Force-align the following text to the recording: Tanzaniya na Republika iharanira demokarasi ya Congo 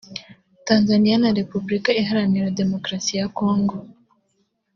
Tanzaniya 0.67 1.17
na 1.23 1.31
Republika 1.39 1.89
iharanira 2.01 2.55
demokarasi 2.59 3.13
ya 3.19 3.27
Congo 3.37 3.75